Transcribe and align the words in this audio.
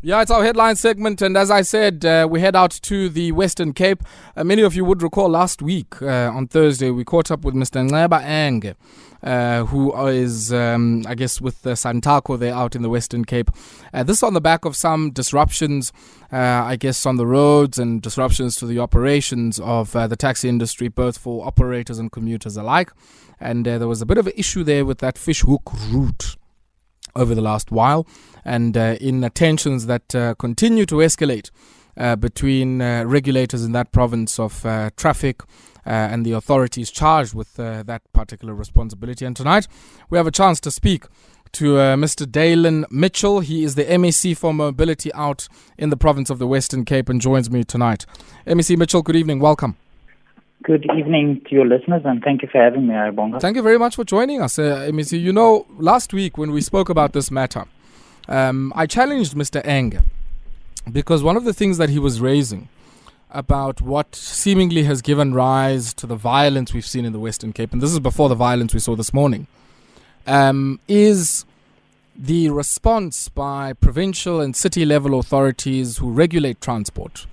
Yeah, 0.00 0.22
it's 0.22 0.30
our 0.30 0.44
headline 0.44 0.76
segment, 0.76 1.20
and 1.22 1.36
as 1.36 1.50
I 1.50 1.62
said, 1.62 2.04
uh, 2.04 2.28
we 2.30 2.40
head 2.40 2.54
out 2.54 2.70
to 2.70 3.08
the 3.08 3.32
Western 3.32 3.72
Cape. 3.72 4.04
Uh, 4.36 4.44
many 4.44 4.62
of 4.62 4.76
you 4.76 4.84
would 4.84 5.02
recall 5.02 5.28
last 5.28 5.60
week 5.60 6.00
uh, 6.00 6.30
on 6.32 6.46
Thursday 6.46 6.92
we 6.92 7.02
caught 7.02 7.32
up 7.32 7.44
with 7.44 7.56
Mr. 7.56 7.84
Nceba 7.84 8.22
Enge, 8.22 8.76
uh, 9.24 9.64
who 9.64 9.92
is, 10.06 10.52
um, 10.52 11.02
I 11.08 11.16
guess, 11.16 11.40
with 11.40 11.66
uh, 11.66 11.70
Santaco 11.70 12.38
there 12.38 12.54
out 12.54 12.76
in 12.76 12.82
the 12.82 12.88
Western 12.88 13.24
Cape. 13.24 13.50
Uh, 13.92 14.04
this 14.04 14.22
on 14.22 14.34
the 14.34 14.40
back 14.40 14.64
of 14.64 14.76
some 14.76 15.10
disruptions, 15.10 15.92
uh, 16.32 16.36
I 16.36 16.76
guess, 16.76 17.04
on 17.04 17.16
the 17.16 17.26
roads 17.26 17.76
and 17.76 18.00
disruptions 18.00 18.54
to 18.58 18.66
the 18.66 18.78
operations 18.78 19.58
of 19.58 19.94
the 19.94 20.16
taxi 20.16 20.48
industry, 20.48 20.86
both 20.86 21.18
for 21.18 21.44
operators 21.44 21.98
and 21.98 22.12
commuters 22.12 22.56
alike. 22.56 22.92
And 23.40 23.66
there 23.66 23.88
was 23.88 24.00
a 24.00 24.06
bit 24.06 24.16
of 24.16 24.28
an 24.28 24.34
issue 24.36 24.62
there 24.62 24.84
with 24.84 24.98
that 24.98 25.18
fishhook 25.18 25.72
route 25.90 26.37
over 27.14 27.34
the 27.34 27.40
last 27.40 27.70
while, 27.70 28.06
and 28.44 28.76
uh, 28.76 28.96
in 29.00 29.28
tensions 29.34 29.86
that 29.86 30.14
uh, 30.14 30.34
continue 30.34 30.86
to 30.86 30.96
escalate 30.96 31.50
uh, 31.96 32.16
between 32.16 32.80
regulators 32.80 33.64
in 33.64 33.72
that 33.72 33.92
province 33.92 34.38
of 34.38 34.62
traffic. 34.96 35.42
and 35.84 36.26
the 36.26 36.32
authorities 36.32 36.90
charged 36.90 37.32
with 37.34 37.54
that 37.56 38.02
particular 38.12 38.54
responsibility. 38.54 39.24
And 39.24 39.34
tonight 39.34 39.66
we 40.10 40.18
have 40.18 40.26
a 40.26 40.30
chance 40.30 40.60
to 40.60 40.70
speak 40.70 41.06
to 41.52 41.78
uh, 41.78 41.96
Mr. 41.96 42.26
Daylin 42.26 42.84
Mitchell. 42.90 43.40
He 43.40 43.64
is 43.64 43.74
the 43.74 43.84
MEC 43.84 44.36
for 44.36 44.52
Mobility 44.52 45.12
out 45.14 45.48
in 45.76 45.90
the 45.90 45.96
province 45.96 46.30
of 46.30 46.38
the 46.38 46.46
Western 46.46 46.84
Cape 46.84 47.08
and 47.08 47.20
joins 47.20 47.50
me 47.50 47.64
tonight. 47.64 48.06
MEC 48.46 48.76
Mitchell, 48.76 49.02
good 49.02 49.16
evening. 49.16 49.40
Welcome. 49.40 49.76
Good 50.64 50.86
evening 50.96 51.40
to 51.48 51.54
your 51.54 51.66
listeners, 51.66 52.02
and 52.04 52.20
thank 52.20 52.42
you 52.42 52.48
for 52.48 52.60
having 52.60 52.88
me, 52.88 52.94
Ayabonga. 52.94 53.40
Thank 53.40 53.56
you 53.56 53.62
very 53.62 53.78
much 53.78 53.94
for 53.94 54.02
joining 54.02 54.42
us, 54.42 54.58
uh, 54.58 54.88
MEC. 54.90 55.20
You 55.20 55.32
know, 55.32 55.66
last 55.78 56.12
week 56.12 56.36
when 56.36 56.50
we 56.50 56.60
spoke 56.62 56.88
about 56.88 57.12
this 57.12 57.30
matter, 57.30 57.64
um, 58.28 58.72
I 58.74 58.86
challenged 58.86 59.34
Mr. 59.34 59.64
Enge 59.64 60.02
because 60.90 61.22
one 61.22 61.36
of 61.36 61.44
the 61.44 61.52
things 61.52 61.78
that 61.78 61.90
he 61.90 62.00
was 62.00 62.20
raising 62.20 62.68
about 63.30 63.80
what 63.80 64.16
seemingly 64.16 64.82
has 64.82 65.00
given 65.00 65.32
rise 65.32 65.94
to 65.94 66.08
the 66.08 66.16
violence 66.16 66.74
we've 66.74 66.86
seen 66.86 67.04
in 67.04 67.12
the 67.12 67.20
Western 67.20 67.52
Cape, 67.52 67.72
and 67.72 67.80
this 67.80 67.92
is 67.92 68.00
before 68.00 68.28
the 68.28 68.34
violence 68.34 68.74
we 68.74 68.80
saw 68.80 68.96
this 68.96 69.14
morning, 69.14 69.46
um, 70.26 70.80
is 70.88 71.44
the 72.16 72.50
response 72.50 73.28
by 73.28 73.74
provincial 73.74 74.40
and 74.40 74.56
city 74.56 74.84
level 74.84 75.20
authorities 75.20 75.98
who 75.98 76.10
regulate 76.10 76.60
transport 76.60 77.26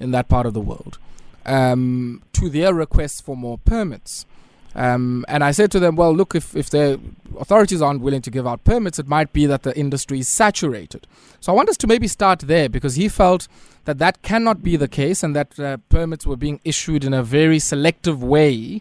in 0.00 0.10
that 0.10 0.28
part 0.28 0.46
of 0.46 0.52
the 0.52 0.60
world 0.60 0.98
um, 1.46 2.22
to 2.34 2.48
their 2.48 2.74
requests 2.74 3.20
for 3.20 3.36
more 3.36 3.58
permits. 3.58 4.26
Um, 4.74 5.24
and 5.28 5.44
I 5.44 5.50
said 5.50 5.70
to 5.72 5.80
them, 5.80 5.96
well, 5.96 6.14
look, 6.14 6.34
if, 6.34 6.56
if 6.56 6.70
the 6.70 6.98
authorities 7.38 7.82
aren't 7.82 8.00
willing 8.00 8.22
to 8.22 8.30
give 8.30 8.46
out 8.46 8.64
permits, 8.64 8.98
it 8.98 9.06
might 9.06 9.32
be 9.32 9.44
that 9.46 9.64
the 9.64 9.76
industry 9.78 10.20
is 10.20 10.28
saturated. 10.28 11.06
So 11.40 11.52
I 11.52 11.54
want 11.54 11.68
us 11.68 11.76
to 11.78 11.86
maybe 11.86 12.08
start 12.08 12.40
there 12.40 12.68
because 12.68 12.94
he 12.94 13.08
felt 13.08 13.48
that 13.84 13.98
that 13.98 14.22
cannot 14.22 14.62
be 14.62 14.76
the 14.76 14.88
case 14.88 15.22
and 15.22 15.36
that 15.36 15.58
uh, 15.58 15.76
permits 15.88 16.26
were 16.26 16.36
being 16.36 16.60
issued 16.64 17.04
in 17.04 17.12
a 17.12 17.22
very 17.22 17.58
selective 17.58 18.22
way. 18.22 18.80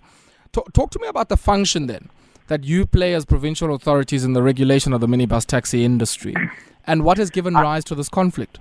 Talk, 0.53 0.71
talk 0.73 0.91
to 0.91 0.99
me 0.99 1.07
about 1.07 1.29
the 1.29 1.37
function 1.37 1.87
then 1.87 2.09
that 2.47 2.63
you 2.63 2.85
play 2.85 3.13
as 3.13 3.25
provincial 3.25 3.73
authorities 3.73 4.23
in 4.23 4.33
the 4.33 4.43
regulation 4.43 4.93
of 4.93 4.99
the 4.99 5.07
minibus 5.07 5.45
taxi 5.45 5.85
industry 5.85 6.35
and 6.85 7.03
what 7.03 7.17
has 7.17 7.29
given 7.29 7.53
rise 7.53 7.83
to 7.85 7.95
this 7.95 8.09
conflict. 8.09 8.59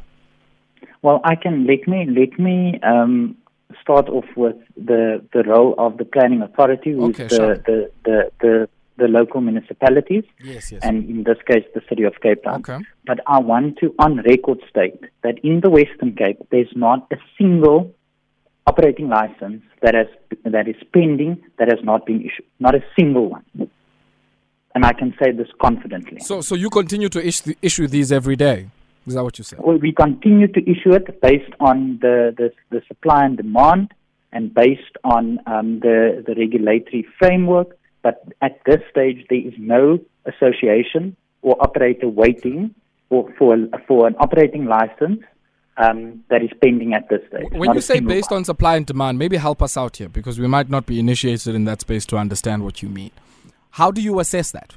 Well, 1.02 1.20
I 1.24 1.34
can 1.34 1.66
let 1.66 1.88
me 1.88 2.06
let 2.08 2.38
me 2.38 2.78
um, 2.82 3.36
start 3.80 4.08
off 4.08 4.24
with 4.36 4.56
the, 4.76 5.24
the 5.32 5.42
role 5.44 5.74
of 5.78 5.98
the 5.98 6.04
planning 6.04 6.42
authority, 6.42 6.92
who's 6.92 7.14
okay, 7.14 7.24
the, 7.24 7.34
sure. 7.34 7.56
the, 7.56 7.90
the, 8.04 8.32
the, 8.40 8.68
the, 8.98 9.08
local 9.08 9.40
municipalities, 9.40 10.24
yes, 10.42 10.72
yes. 10.72 10.80
and 10.82 11.08
in 11.08 11.24
this 11.24 11.38
case, 11.46 11.64
the 11.74 11.82
city 11.88 12.04
of 12.04 12.14
Cape 12.22 12.42
Town. 12.44 12.60
Okay. 12.60 12.78
But 13.06 13.20
I 13.26 13.41
want 13.41 13.78
to, 13.78 13.94
on 13.98 14.18
record, 14.18 14.58
state 14.68 15.00
that 15.22 15.38
in 15.42 15.60
the 15.60 15.70
Western 15.70 16.14
Cape, 16.14 16.38
there's 16.50 16.72
not 16.74 17.06
a 17.10 17.16
single 17.38 17.94
operating 18.66 19.08
license 19.08 19.62
that 19.82 19.94
has 19.94 20.06
that 20.44 20.68
is 20.68 20.76
pending 20.92 21.42
that 21.58 21.68
has 21.68 21.82
not 21.82 22.06
been 22.06 22.20
issued. 22.20 22.47
Not 22.58 22.75
a 22.75 22.82
single 22.97 23.31
one. 23.31 23.44
And 24.75 24.84
I 24.84 24.92
can 24.92 25.14
say 25.20 25.32
this 25.32 25.48
confidently. 25.60 26.20
So, 26.20 26.41
so 26.42 26.54
you 26.54 26.70
continue 26.70 27.08
to 27.08 27.26
issue, 27.26 27.54
issue 27.60 27.88
these 27.88 28.12
every 28.12 28.37
day? 28.37 28.70
Is 29.06 29.15
that 29.15 29.25
what 29.25 29.38
you 29.38 29.44
said? 29.44 29.61
Well, 29.61 29.78
we 29.78 29.93
continue 29.93 30.47
to 30.49 30.71
issue 30.71 30.93
it 30.93 31.21
based 31.21 31.53
on 31.59 31.99
the, 32.00 32.34
the, 32.37 32.53
the 32.71 32.83
supply 32.87 33.25
and 33.25 33.37
demand 33.37 33.93
and 34.33 34.55
based 34.55 34.97
on 35.05 35.38
um, 35.47 35.81
the, 35.81 36.22
the 36.27 36.34
regulatory 36.34 37.06
framework. 37.19 37.77
But 38.03 38.22
at 38.41 38.61
this 38.65 38.81
stage, 38.91 39.27
there 39.28 39.38
is 39.38 39.55
no 39.59 39.99
association 40.27 41.16
or 41.43 41.56
operator 41.61 42.09
waiting 42.09 42.75
for, 43.09 43.33
for, 43.38 43.56
for 43.88 44.06
an 44.06 44.15
operating 44.19 44.66
license 44.66 45.21
um, 45.77 46.25
that 46.28 46.43
is 46.43 46.50
pending 46.61 46.94
at 46.94 47.09
this 47.09 47.21
stage. 47.28 47.47
When 47.53 47.75
you 47.75 47.81
say 47.81 48.00
based 48.00 48.31
one. 48.31 48.38
on 48.38 48.44
supply 48.44 48.77
and 48.77 48.87
demand, 48.87 49.19
maybe 49.19 49.37
help 49.37 49.62
us 49.62 49.77
out 49.77 49.97
here 49.97 50.09
because 50.09 50.38
we 50.38 50.47
might 50.47 50.69
not 50.69 50.87
be 50.87 50.99
initiated 51.00 51.55
in 51.55 51.65
that 51.65 51.81
space 51.81 52.06
to 52.06 52.17
understand 52.17 52.65
what 52.65 52.82
you 52.82 52.88
mean. 52.88 53.11
How 53.71 53.91
do 53.91 54.00
you 54.03 54.19
assess 54.21 54.50
that? 54.53 54.75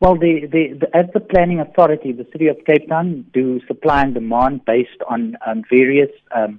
Well, 0.00 0.16
the, 0.16 0.46
the, 0.46 0.78
the, 0.80 0.96
as 0.96 1.06
the 1.12 1.20
planning 1.20 1.60
authority, 1.60 2.12
the 2.12 2.26
city 2.32 2.48
of 2.48 2.56
Cape 2.64 2.88
Town 2.88 3.26
do 3.34 3.60
supply 3.66 4.02
and 4.02 4.14
demand 4.14 4.64
based 4.64 5.02
on 5.06 5.36
um, 5.46 5.62
various 5.68 6.10
um, 6.34 6.58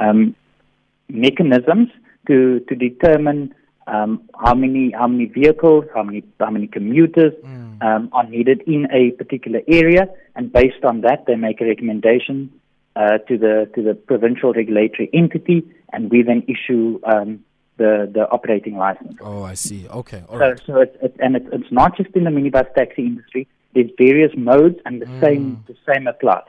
um, 0.00 0.36
mechanisms 1.08 1.88
to 2.28 2.60
to 2.68 2.74
determine 2.76 3.54
um, 3.88 4.22
how 4.38 4.54
many 4.54 4.92
how 4.92 5.08
many 5.08 5.26
vehicles, 5.26 5.84
how 5.94 6.04
many 6.04 6.22
how 6.38 6.50
many 6.50 6.68
commuters 6.68 7.32
mm. 7.44 7.66
Um, 7.82 8.08
are 8.12 8.26
needed 8.26 8.62
in 8.66 8.86
a 8.90 9.10
particular 9.10 9.60
area, 9.68 10.08
and 10.34 10.50
based 10.50 10.82
on 10.82 11.02
that, 11.02 11.26
they 11.26 11.34
make 11.34 11.60
a 11.60 11.66
recommendation 11.66 12.50
uh, 12.94 13.18
to 13.28 13.36
the 13.36 13.70
to 13.74 13.82
the 13.82 13.94
provincial 13.94 14.52
regulatory 14.54 15.10
entity, 15.12 15.62
and 15.92 16.10
we 16.10 16.22
then 16.22 16.42
issue 16.48 16.98
um, 17.04 17.44
the, 17.76 18.10
the 18.12 18.28
operating 18.30 18.76
license. 18.76 19.16
Oh, 19.20 19.42
I 19.42 19.54
see. 19.54 19.86
Okay. 19.88 20.22
All 20.28 20.38
so, 20.38 20.48
right. 20.48 20.60
so 20.66 20.80
it's, 20.80 20.96
it's, 21.02 21.16
and 21.20 21.36
it's, 21.36 21.46
it's 21.52 21.70
not 21.72 21.96
just 21.96 22.10
in 22.14 22.24
the 22.24 22.30
minibus 22.30 22.72
taxi 22.74 23.02
industry. 23.02 23.48
There's 23.74 23.90
various 23.98 24.32
modes, 24.36 24.78
and 24.86 25.02
the 25.02 25.06
mm. 25.06 25.20
same 25.20 25.64
the 25.66 25.76
same 25.86 26.06
apply. 26.06 26.40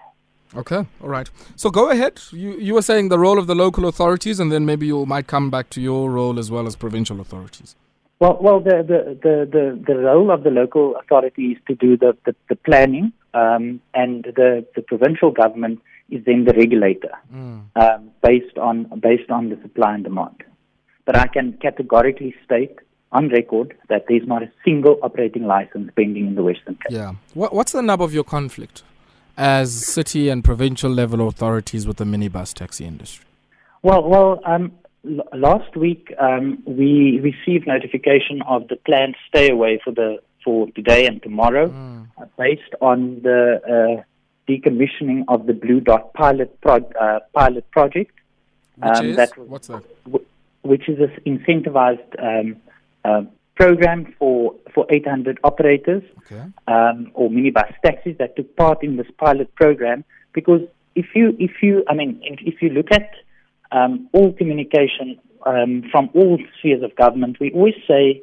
Okay, 0.56 0.86
all 1.04 1.10
right. 1.10 1.30
So 1.58 1.70
go 1.70 1.90
ahead. 1.90 2.22
You 2.32 2.58
you 2.58 2.74
were 2.74 2.82
saying 2.82 3.10
the 3.10 3.20
role 3.20 3.38
of 3.38 3.48
the 3.48 3.56
local 3.56 3.86
authorities, 3.86 4.40
and 4.40 4.50
then 4.50 4.66
maybe 4.66 4.88
you 4.88 5.06
might 5.06 5.28
come 5.28 5.50
back 5.50 5.70
to 5.72 5.82
your 5.82 6.10
role 6.10 6.40
as 6.40 6.50
well 6.50 6.68
as 6.68 6.78
provincial 6.78 7.20
authorities. 7.20 7.76
Well, 8.20 8.38
well, 8.40 8.62
the 8.62 8.78
the 8.92 9.20
the 9.22 9.36
the, 9.52 9.84
the 9.86 10.00
role 10.00 10.32
of 10.32 10.44
the 10.44 10.52
local 10.52 10.96
authority 10.96 11.48
is 11.48 11.58
to 11.68 11.76
do 11.76 11.98
the 11.98 12.16
the, 12.26 12.34
the 12.48 12.56
planning, 12.56 13.12
um, 13.34 13.82
and 13.94 14.24
the 14.24 14.66
the 14.74 14.82
provincial 14.82 15.32
government 15.32 15.82
is 16.10 16.24
then 16.24 16.46
the 16.46 16.54
regulator, 16.54 17.12
mm. 17.36 17.64
um, 17.76 18.12
based 18.24 18.58
on 18.58 18.86
based 19.02 19.30
on 19.30 19.50
the 19.50 19.60
supply 19.62 19.96
and 19.96 20.06
demand 20.06 20.46
but 21.08 21.16
I 21.16 21.26
can 21.26 21.54
categorically 21.54 22.36
state 22.46 22.76
on 23.14 23.30
record 23.30 23.76
that 23.88 24.06
there's 24.10 24.28
not 24.28 24.44
a 24.44 24.52
single 24.64 25.00
operating 25.02 25.48
license 25.48 25.90
pending 25.96 26.28
in 26.28 26.36
the 26.36 26.44
Western 26.44 26.76
Cape. 26.76 26.92
Yeah. 26.92 27.14
What, 27.34 27.54
what's 27.54 27.72
the 27.72 27.82
nub 27.82 28.02
of 28.02 28.14
your 28.14 28.26
conflict 28.26 28.84
as 29.38 29.74
city 29.74 30.28
and 30.28 30.44
provincial 30.44 30.92
level 30.92 31.26
authorities 31.28 31.88
with 31.88 31.98
the 31.98 32.04
minibus 32.04 32.54
taxi 32.54 32.86
industry? 32.86 33.26
Well, 33.82 34.04
well, 34.04 34.42
um, 34.46 34.74
l- 35.06 35.24
last 35.34 35.78
week 35.78 36.14
um, 36.20 36.62
we 36.66 37.22
received 37.22 37.66
notification 37.68 38.42
of 38.42 38.68
the 38.68 38.76
planned 38.76 39.16
stay 39.30 39.50
away 39.50 39.80
for 39.82 39.92
the 39.92 40.20
for 40.44 40.68
today 40.72 41.08
and 41.08 41.24
tomorrow, 41.24 41.70
mm. 41.70 42.08
uh, 42.22 42.26
based 42.38 42.74
on 42.82 43.22
the 43.22 43.42
uh, 43.66 44.52
decommissioning 44.52 45.24
of 45.30 45.46
the 45.46 45.54
Blue 45.54 45.80
Dot 45.80 46.14
pilot 46.14 46.60
pro- 46.62 46.92
uh, 47.00 47.20
pilot 47.34 47.70
project. 47.72 48.12
Which 48.76 48.98
um, 48.98 49.06
is? 49.06 49.16
That 49.16 49.38
was, 49.38 49.48
What's 49.48 49.68
that? 49.68 49.84
W- 50.06 50.26
which 50.68 50.88
is 50.90 51.00
an 51.00 51.12
incentivized 51.26 52.12
um, 52.22 52.58
uh, 53.06 53.22
program 53.56 54.14
for, 54.20 54.56
for 54.74 54.86
800 54.90 55.40
operators 55.44 56.04
okay. 56.20 56.44
um, 56.68 57.12
or 57.14 57.30
minibus 57.30 57.74
taxis 57.84 58.16
that 58.20 58.36
took 58.36 58.56
part 58.56 58.84
in 58.84 58.98
this 58.98 59.08
pilot 59.18 59.54
program. 59.56 60.04
Because 60.34 60.62
if 60.96 61.08
you, 61.16 61.36
if 61.40 61.52
you, 61.62 61.84
I 61.90 61.94
mean, 61.94 62.20
if, 62.24 62.40
if 62.42 62.62
you 62.62 62.70
look 62.70 62.92
at 62.92 63.10
um, 63.72 64.10
all 64.14 64.32
communication 64.34 65.20
um, 65.46 65.84
from 65.92 66.10
all 66.14 66.38
spheres 66.60 66.84
of 66.84 66.96
government, 66.96 67.38
we 67.40 67.52
always 67.52 67.76
say 67.88 68.22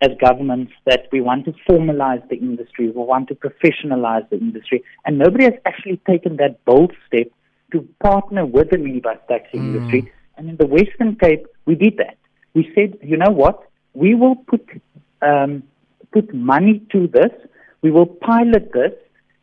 as 0.00 0.10
governments 0.20 0.72
that 0.86 1.08
we 1.10 1.20
want 1.20 1.44
to 1.46 1.52
formalize 1.68 2.26
the 2.28 2.36
industry, 2.36 2.86
we 2.86 3.02
want 3.02 3.28
to 3.28 3.34
professionalize 3.34 4.28
the 4.30 4.38
industry, 4.38 4.84
and 5.04 5.18
nobody 5.18 5.44
has 5.44 5.54
actually 5.66 6.00
taken 6.08 6.36
that 6.36 6.64
bold 6.64 6.92
step 7.06 7.26
to 7.72 7.86
partner 8.00 8.46
with 8.46 8.70
the 8.70 8.76
minibus 8.76 9.18
taxi 9.26 9.58
mm. 9.58 9.74
industry 9.74 10.12
and 10.38 10.48
in 10.48 10.56
the 10.56 10.66
Western 10.66 11.16
Cape, 11.16 11.46
we 11.66 11.74
did 11.74 11.98
that. 11.98 12.16
We 12.54 12.70
said, 12.74 12.96
you 13.02 13.16
know 13.16 13.30
what? 13.30 13.68
We 13.92 14.14
will 14.14 14.36
put 14.36 14.66
um, 15.20 15.64
put 16.12 16.32
money 16.32 16.80
to 16.92 17.08
this. 17.08 17.32
We 17.82 17.90
will 17.90 18.06
pilot 18.06 18.72
this, 18.72 18.92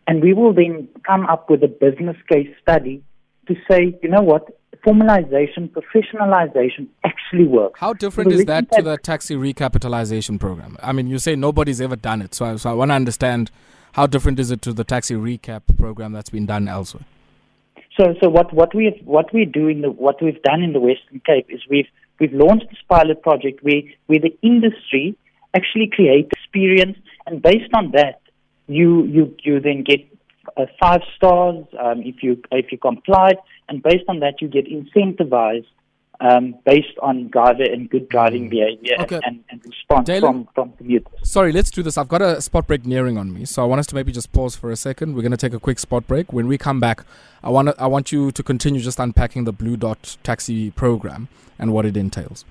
and 0.07 0.24
we 0.24 0.33
will 0.33 0.53
then 0.53 0.88
come 1.06 1.25
up 1.27 1.50
with 1.50 1.63
a 1.63 1.68
business 1.68 2.18
case 2.30 2.50
study 2.62 3.03
to 3.47 3.56
say, 3.69 3.97
you 4.01 4.09
know 4.09 4.21
what? 4.21 4.57
Formalization, 4.86 5.69
professionalization 5.69 6.88
actually 7.03 7.45
works. 7.45 7.80
How 7.80 7.94
different 7.94 8.31
so 8.31 8.38
is 8.38 8.45
that 8.45 8.71
to 8.71 8.81
the 8.81 8.97
taxi 8.97 9.36
recapitalization 9.36 10.39
program? 10.39 10.77
I 10.81 10.92
mean, 10.92 11.07
you 11.07 11.18
say 11.18 11.36
nobody's 11.36 11.81
ever 11.81 11.95
done 11.95 12.21
it, 12.21 12.36
so 12.36 12.45
I, 12.45 12.56
so 12.57 12.69
I 12.69 12.74
want 12.74 12.92
to 12.92 12.95
understand 12.95 13.51
how 13.94 14.06
different 14.06 14.39
is 14.39 14.51
it 14.51 14.62
to 14.63 14.74
the 14.74 14.83
taxi 14.83 15.15
recap 15.15 15.62
program 15.77 16.12
that's 16.13 16.30
been 16.30 16.45
done 16.45 16.68
elsewhere? 16.68 17.06
So, 17.97 18.13
so 18.21 18.30
what, 18.30 18.53
what 18.53 18.75
we 18.75 18.86
have, 18.86 19.06
what 19.06 19.33
we 19.33 19.45
do 19.45 19.68
in 19.68 19.81
the 19.81 19.89
what 19.89 20.21
we've 20.21 20.42
done 20.44 20.62
in 20.62 20.74
the 20.74 20.80
Western 20.80 21.21
Cape 21.25 21.47
is 21.50 21.62
we've 21.69 21.88
we've 22.19 22.33
launched 22.33 22.68
this 22.69 22.80
pilot 22.89 23.21
project 23.21 23.63
where 23.63 23.81
where 24.07 24.19
the 24.19 24.36
industry 24.42 25.15
actually 25.56 25.89
create 25.92 26.30
experience, 26.31 26.97
and 27.25 27.42
based 27.42 27.74
on 27.74 27.92
that, 27.92 28.21
you 28.68 29.06
you 29.06 29.33
you 29.44 29.62
then 29.62 29.83
get 29.83 30.01
uh, 30.57 30.65
five 30.80 31.01
stars 31.15 31.65
um, 31.81 32.01
if 32.01 32.21
you 32.21 32.42
if 32.51 32.71
you 32.71 32.77
complied, 32.77 33.38
and 33.69 33.81
based 33.81 34.06
on 34.09 34.19
that, 34.19 34.42
you 34.42 34.50
get 34.50 34.65
incentivized 34.68 35.68
um, 36.20 36.56
based 36.66 36.98
on 37.02 37.30
driver 37.30 37.64
and 37.64 37.90
good 37.90 38.10
driving 38.10 38.48
mm. 38.48 38.52
behavior 38.52 38.96
okay. 39.00 39.20
and, 39.24 39.44
and, 39.50 39.64
response 39.66 40.10
from, 40.20 40.48
from 40.54 40.72
commuters. 40.74 41.12
Sorry, 41.24 41.52
let's 41.52 41.72
do 41.72 41.84
this. 41.84 41.98
I've 41.98 42.08
got 42.08 42.22
a 42.22 42.42
spot 42.42 42.68
break 42.68 42.86
nearing 42.86 43.18
on 43.18 43.34
me, 43.34 43.46
so 43.46 43.64
I 43.64 43.66
want 43.66 43.80
us 43.80 43.88
to 43.88 43.96
maybe 43.96 44.12
just 44.12 44.32
pause 44.32 44.56
for 44.56 44.72
a 44.72 44.76
second. 44.76 45.16
We're 45.16 45.22
going 45.22 45.32
to 45.32 45.38
take 45.38 45.54
a 45.54 45.60
quick 45.60 45.80
spot 45.80 46.08
break. 46.08 46.32
When 46.32 46.48
we 46.48 46.58
come 46.58 46.80
back, 46.80 47.04
I 47.44 47.50
want 47.50 47.70
I 47.78 47.88
want 47.88 48.12
you 48.12 48.32
to 48.32 48.44
continue 48.44 48.82
just 48.82 49.00
unpacking 49.00 49.44
the 49.44 49.54
Blue 49.54 49.78
Dot 49.78 50.18
taxi 50.24 50.72
program 50.72 51.28
and 51.60 51.74
what 51.74 51.86
it 51.86 51.96
entails. 51.98 52.46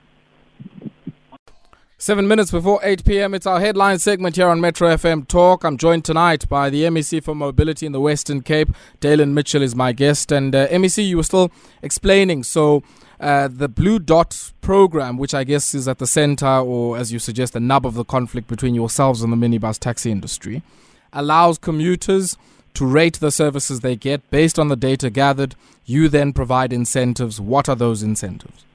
Seven 2.05 2.29
minutes 2.29 2.51
before 2.51 2.81
8 2.83 3.03
p.m., 3.05 3.33
it's 3.33 3.47
our 3.47 3.61
headline 3.61 3.99
segment 3.99 4.37
here 4.37 4.49
on 4.49 4.61
Metro 4.61 4.89
FM 4.89 5.27
Talk. 5.27 5.65
I'm 5.65 5.79
joined 5.79 6.05
tonight 6.05 6.47
by 6.51 6.69
the 6.69 6.83
MEC 6.83 7.23
for 7.23 7.35
Mobility 7.35 7.87
in 7.87 7.93
the 7.93 8.01
Western 8.01 8.43
Cape. 8.43 8.69
Daylin 9.01 9.33
Mitchell 9.33 9.63
is 9.63 9.75
my 9.75 9.93
guest. 9.93 10.31
And 10.31 10.55
uh, 10.55 10.69
MEC, 10.69 11.07
you 11.07 11.17
were 11.17 11.23
still 11.23 11.51
explaining. 11.83 12.43
So, 12.43 12.83
uh, 13.25 13.49
the 13.49 13.69
Blue 13.69 13.99
Dot 13.99 14.53
program, 14.61 15.17
which 15.17 15.33
I 15.33 15.45
guess 15.45 15.75
is 15.75 15.89
at 15.89 15.99
the 15.99 16.07
center, 16.07 16.47
or 16.47 16.99
as 16.99 17.11
you 17.11 17.19
suggest, 17.19 17.55
the 17.55 17.61
nub 17.61 17.87
of 17.87 17.95
the 17.95 18.05
conflict 18.05 18.49
between 18.49 18.75
yourselves 18.75 19.23
and 19.23 19.33
the 19.33 19.37
minibus 19.37 19.79
taxi 19.79 20.11
industry, 20.11 20.63
allows 21.11 21.57
commuters 21.57 22.37
to 22.75 22.85
rate 22.85 23.21
the 23.21 23.31
services 23.31 23.81
they 23.81 23.97
get 23.97 24.31
based 24.31 24.59
on 24.59 24.69
the 24.69 24.77
data 24.77 25.09
gathered. 25.09 25.55
You 25.87 26.11
then 26.11 26.35
provide 26.35 26.71
incentives. 26.71 27.41
What 27.41 27.67
are 27.67 27.75
those 27.75 28.03
incentives? 28.03 28.67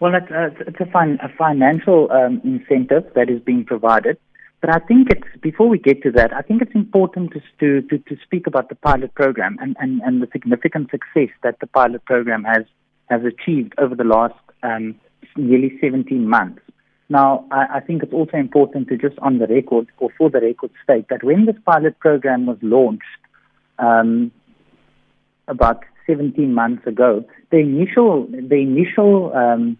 Well, 0.00 0.14
it's, 0.14 0.30
uh, 0.30 0.50
it's 0.66 0.80
a, 0.80 0.86
fin- 0.86 1.18
a 1.22 1.28
financial 1.36 2.10
um, 2.10 2.40
incentive 2.44 3.04
that 3.14 3.28
is 3.28 3.40
being 3.42 3.64
provided. 3.64 4.16
But 4.62 4.70
I 4.74 4.78
think 4.78 5.08
it's 5.10 5.40
before 5.42 5.68
we 5.68 5.78
get 5.78 6.02
to 6.02 6.10
that, 6.12 6.32
I 6.32 6.40
think 6.40 6.62
it's 6.62 6.74
important 6.74 7.34
to 7.60 7.82
to, 7.82 7.98
to 7.98 8.16
speak 8.24 8.46
about 8.46 8.70
the 8.70 8.74
pilot 8.74 9.14
program 9.14 9.58
and, 9.60 9.76
and, 9.78 10.00
and 10.00 10.22
the 10.22 10.28
significant 10.32 10.90
success 10.90 11.28
that 11.42 11.60
the 11.60 11.66
pilot 11.66 12.02
program 12.06 12.42
has 12.44 12.64
has 13.08 13.22
achieved 13.24 13.74
over 13.78 13.94
the 13.94 14.04
last 14.04 14.34
um, 14.62 14.94
nearly 15.36 15.76
17 15.80 16.28
months. 16.28 16.60
Now, 17.08 17.46
I, 17.50 17.76
I, 17.76 17.80
think 17.80 18.02
it's 18.02 18.12
also 18.12 18.36
important 18.36 18.88
to 18.88 18.96
just 18.96 19.16
on 19.20 19.38
the 19.38 19.46
record 19.46 19.86
or 19.98 20.10
for 20.18 20.28
the 20.28 20.40
record 20.40 20.72
state 20.82 21.06
that 21.08 21.22
when 21.22 21.46
this 21.46 21.54
pilot 21.64 21.98
program 22.00 22.46
was 22.46 22.58
launched 22.62 23.04
um, 23.78 24.32
about 25.46 25.84
17 26.08 26.52
months 26.52 26.84
ago, 26.86 27.24
the 27.50 27.58
initial 27.58 28.26
the 28.26 28.56
initial 28.56 29.32
um, 29.34 29.78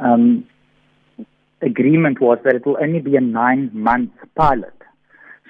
um, 0.00 0.46
agreement 1.60 2.20
was 2.20 2.38
that 2.44 2.54
it 2.54 2.66
will 2.66 2.78
only 2.80 3.00
be 3.00 3.16
a 3.16 3.20
nine 3.20 3.70
month 3.74 4.12
pilot. 4.34 4.74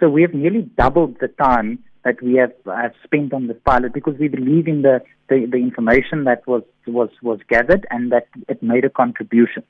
So 0.00 0.08
we 0.08 0.22
have 0.22 0.34
nearly 0.34 0.62
doubled 0.76 1.18
the 1.20 1.28
time 1.28 1.78
that 2.04 2.20
we 2.22 2.34
have, 2.34 2.52
have 2.66 2.94
spent 3.04 3.32
on 3.32 3.46
this 3.46 3.56
pilot 3.64 3.92
because 3.92 4.18
we 4.18 4.28
believe 4.28 4.66
in 4.66 4.82
the, 4.82 5.00
the, 5.28 5.46
the 5.50 5.58
information 5.58 6.24
that 6.24 6.46
was, 6.46 6.62
was, 6.86 7.10
was 7.22 7.38
gathered 7.48 7.86
and 7.90 8.10
that 8.12 8.26
it 8.48 8.62
made 8.62 8.84
a 8.84 8.90
contribution. 8.90 9.62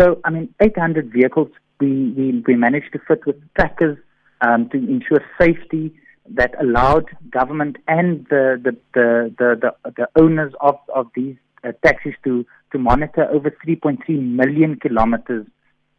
So, 0.00 0.20
I 0.24 0.30
mean, 0.30 0.54
800 0.60 1.12
vehicles 1.12 1.48
we, 1.80 2.12
we, 2.16 2.44
we 2.46 2.56
managed 2.56 2.92
to 2.92 2.98
fit 3.06 3.26
with 3.26 3.36
trackers 3.54 3.98
um, 4.40 4.68
to 4.70 4.76
ensure 4.76 5.24
safety 5.40 5.94
that 6.34 6.54
allowed 6.60 7.06
government 7.30 7.76
and 7.86 8.26
the, 8.28 8.60
the, 8.62 8.76
the, 8.94 9.34
the, 9.38 9.72
the, 9.84 9.90
the 9.92 10.08
owners 10.20 10.52
of, 10.60 10.76
of 10.94 11.06
these 11.14 11.36
uh, 11.64 11.72
taxis 11.84 12.14
to, 12.24 12.44
to 12.72 12.78
monitor 12.78 13.28
over 13.30 13.50
3.3 13.66 13.98
million 14.08 14.76
kilometers 14.78 15.46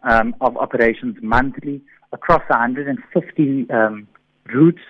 um, 0.04 0.36
of 0.42 0.56
operations 0.58 1.18
monthly 1.22 1.82
across 2.12 2.42
150 2.50 3.70
um, 3.72 4.08
routes 4.54 4.82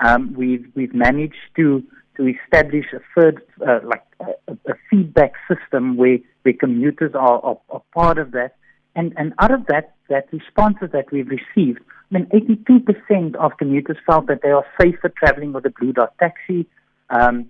um, 0.00 0.34
we've 0.34 0.66
we've 0.74 0.94
managed 0.94 1.34
to 1.56 1.82
to 2.16 2.28
establish 2.28 2.86
a 2.92 3.00
third 3.14 3.42
uh, 3.66 3.80
like 3.84 4.02
a, 4.20 4.52
a, 4.70 4.74
feedback 4.90 5.32
system 5.48 5.96
where 5.96 6.18
where 6.42 6.54
commuters 6.54 7.12
are, 7.14 7.40
are, 7.44 7.58
are 7.70 7.82
part 7.94 8.18
of 8.18 8.32
that, 8.32 8.56
and 8.94 9.12
and 9.16 9.32
out 9.38 9.52
of 9.52 9.66
that 9.66 9.94
that 10.08 10.28
responses 10.32 10.90
that 10.92 11.10
we've 11.10 11.28
received, 11.28 11.80
I 12.10 12.18
mean, 12.18 12.26
82% 12.26 13.34
of 13.34 13.56
commuters 13.58 13.96
felt 14.06 14.28
that 14.28 14.40
they 14.42 14.50
are 14.50 14.64
safer 14.80 15.08
traveling 15.08 15.52
with 15.52 15.66
a 15.66 15.70
Blue 15.70 15.92
Dot 15.92 16.14
taxi. 16.20 16.66
Um, 17.10 17.46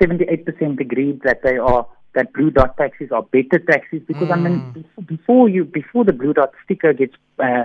78% 0.00 0.80
agreed 0.80 1.20
that 1.24 1.42
they 1.42 1.56
are 1.56 1.86
that 2.14 2.32
Blue 2.32 2.50
Dot 2.50 2.76
taxis 2.76 3.10
are 3.12 3.22
better 3.22 3.58
taxis 3.58 4.00
because 4.06 4.28
mm. 4.28 4.32
I 4.32 4.36
mean 4.36 4.60
hmm. 4.60 5.02
before 5.02 5.48
you 5.48 5.64
before 5.64 6.04
the 6.04 6.12
Blue 6.12 6.32
Dot 6.32 6.52
sticker 6.64 6.92
gets 6.92 7.14
uh, 7.38 7.64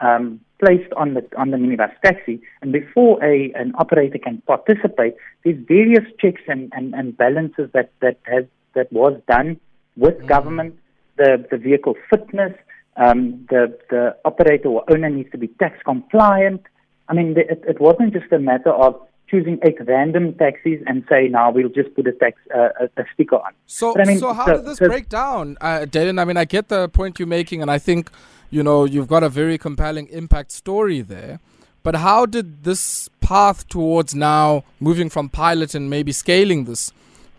um, 0.00 0.40
placed 0.58 0.92
on 0.96 1.14
the 1.14 1.24
on 1.36 1.50
the 1.50 1.56
minibus 1.56 1.92
taxi, 2.04 2.40
and 2.62 2.72
before 2.72 3.22
a 3.22 3.52
an 3.54 3.72
operator 3.76 4.18
can 4.18 4.42
participate, 4.46 5.14
there's 5.44 5.58
various 5.66 6.04
checks 6.20 6.42
and, 6.48 6.72
and, 6.74 6.94
and 6.94 7.16
balances 7.16 7.70
that 7.72 7.92
that 8.00 8.18
has 8.24 8.44
that 8.74 8.92
was 8.92 9.20
done 9.28 9.60
with 9.96 10.16
mm-hmm. 10.18 10.26
government, 10.26 10.78
the 11.16 11.46
the 11.50 11.56
vehicle 11.56 11.94
fitness, 12.10 12.52
um, 12.96 13.46
the 13.50 13.76
the 13.90 14.16
operator 14.24 14.68
or 14.68 14.84
owner 14.90 15.10
needs 15.10 15.30
to 15.30 15.38
be 15.38 15.48
tax 15.58 15.78
compliant. 15.84 16.62
I 17.08 17.14
mean, 17.14 17.34
the, 17.34 17.40
it, 17.40 17.64
it 17.66 17.80
wasn't 17.80 18.12
just 18.12 18.30
a 18.32 18.38
matter 18.38 18.70
of 18.70 19.00
choosing 19.30 19.58
eight 19.62 19.76
random 19.86 20.34
taxis 20.34 20.80
and 20.86 21.04
say, 21.08 21.28
now 21.28 21.50
we'll 21.50 21.68
just 21.68 21.94
put 21.94 22.06
a 22.06 22.12
tax 22.12 22.38
uh, 22.54 22.68
a, 22.80 23.00
a, 23.00 23.04
sticker 23.14 23.36
on. 23.36 23.52
So, 23.66 23.94
I 23.98 24.04
mean, 24.04 24.18
so 24.18 24.32
how 24.32 24.46
so, 24.46 24.56
did 24.56 24.64
this 24.64 24.78
so 24.78 24.88
break 24.88 25.08
down, 25.08 25.56
uh? 25.60 25.86
I 25.94 26.24
mean, 26.24 26.36
I 26.36 26.44
get 26.44 26.68
the 26.68 26.88
point 26.88 27.18
you're 27.18 27.28
making, 27.28 27.62
and 27.62 27.70
I 27.70 27.78
think 27.78 28.10
you 28.50 28.62
know, 28.62 28.84
you've 28.84 29.08
got 29.08 29.22
a 29.22 29.28
very 29.28 29.58
compelling 29.58 30.08
impact 30.08 30.52
story 30.52 31.00
there. 31.00 31.40
But 31.82 31.96
how 31.96 32.26
did 32.26 32.64
this 32.64 33.08
path 33.20 33.68
towards 33.68 34.14
now 34.14 34.64
moving 34.80 35.08
from 35.08 35.28
pilot 35.28 35.74
and 35.74 35.88
maybe 35.88 36.12
scaling 36.12 36.64
this 36.64 36.92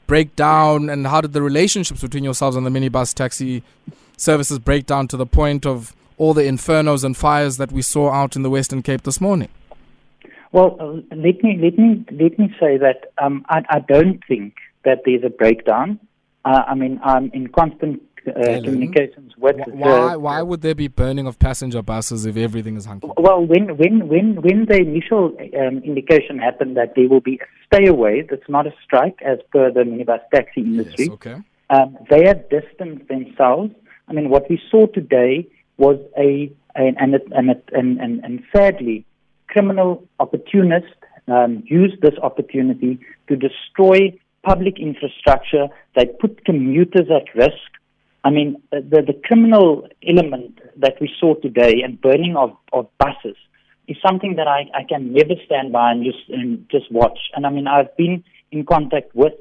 break 0.07 0.35
down? 0.35 0.89
And 0.89 1.07
how 1.07 1.21
did 1.21 1.33
the 1.33 1.41
relationships 1.41 2.01
between 2.01 2.23
yourselves 2.23 2.55
and 2.55 2.65
the 2.65 2.69
minibus 2.69 3.13
taxi 3.13 3.63
services 4.17 4.59
break 4.59 4.85
down 4.85 5.07
to 5.09 5.17
the 5.17 5.25
point 5.25 5.65
of 5.65 5.95
all 6.17 6.33
the 6.33 6.43
infernos 6.43 7.03
and 7.03 7.15
fires 7.15 7.57
that 7.57 7.71
we 7.71 7.81
saw 7.81 8.11
out 8.11 8.35
in 8.35 8.43
the 8.43 8.49
Western 8.49 8.81
Cape 8.81 9.03
this 9.03 9.19
morning? 9.19 9.49
Well, 10.51 10.77
uh, 10.79 11.15
let 11.15 11.43
me 11.43 11.59
let 11.61 11.77
me 11.77 12.05
let 12.11 12.39
me 12.39 12.53
say 12.59 12.77
that 12.77 13.11
um, 13.21 13.45
I, 13.49 13.63
I, 13.69 13.79
don't 13.79 14.19
think 14.27 14.55
that 14.83 15.01
there's 15.05 15.23
a 15.23 15.29
breakdown. 15.29 15.99
Uh, 16.43 16.63
I 16.67 16.73
mean, 16.73 16.99
I'm 17.03 17.29
in 17.33 17.47
constant 17.47 18.01
uh, 18.27 18.61
communications 18.63 19.33
with. 19.37 19.57
Why? 19.67 20.13
The, 20.13 20.19
why 20.19 20.41
would 20.41 20.61
there 20.61 20.73
be 20.73 20.87
burning 20.87 21.27
of 21.27 21.37
passenger 21.37 21.83
buses 21.83 22.25
if 22.25 22.35
everything 22.35 22.77
is 22.77 22.85
hunky? 22.85 23.09
Well, 23.17 23.45
when 23.45 23.77
when 23.77 24.07
when 24.07 24.41
when 24.41 24.65
the 24.65 24.77
initial 24.77 25.37
um, 25.59 25.79
indication 25.83 26.39
happened 26.39 26.77
that 26.77 26.95
there 26.95 27.07
will 27.07 27.21
be 27.21 27.35
a 27.35 27.45
stay 27.71 27.87
away, 27.87 28.25
that's 28.27 28.49
not 28.49 28.65
a 28.65 28.73
strike 28.83 29.19
as 29.23 29.37
per 29.51 29.71
the 29.71 29.81
minibus 29.81 30.21
taxi 30.33 30.61
industry. 30.61 31.05
Yes, 31.05 31.13
okay. 31.13 31.35
Um, 31.69 31.97
they 32.09 32.25
have 32.25 32.49
distanced 32.49 33.07
themselves. 33.07 33.71
I 34.07 34.13
mean, 34.13 34.29
what 34.29 34.49
we 34.49 34.59
saw 34.71 34.87
today 34.87 35.47
was 35.77 35.99
a, 36.17 36.51
and, 36.75 37.13
it, 37.13 37.27
and, 37.31 37.51
it, 37.51 37.69
and 37.71 37.99
and 37.99 38.23
and 38.23 38.43
sadly, 38.55 39.05
criminal 39.49 40.07
opportunists 40.19 40.95
um, 41.27 41.63
used 41.65 42.01
this 42.01 42.17
opportunity 42.21 42.99
to 43.27 43.35
destroy 43.35 44.13
public 44.43 44.79
infrastructure. 44.79 45.67
They 45.95 46.05
put 46.05 46.45
commuters 46.45 47.07
at 47.09 47.33
risk. 47.35 47.69
I 48.23 48.29
mean, 48.29 48.61
the, 48.71 49.01
the 49.05 49.19
criminal 49.23 49.87
element 50.07 50.59
that 50.77 50.95
we 50.99 51.09
saw 51.19 51.35
today 51.35 51.81
and 51.83 52.01
burning 52.01 52.35
of, 52.35 52.51
of 52.73 52.87
buses 52.97 53.37
is 53.87 53.97
something 54.05 54.35
that 54.35 54.47
I, 54.47 54.69
I 54.77 54.83
can 54.83 55.13
never 55.13 55.35
stand 55.45 55.71
by 55.71 55.91
and 55.91 56.03
just 56.03 56.29
and 56.29 56.65
just 56.69 56.91
watch. 56.91 57.19
And 57.35 57.45
I 57.45 57.49
mean, 57.49 57.67
I've 57.67 57.95
been 57.97 58.23
in 58.51 58.65
contact 58.65 59.15
with 59.15 59.33